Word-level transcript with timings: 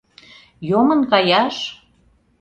Йомын 0.69 1.01
каяш? 1.11 1.55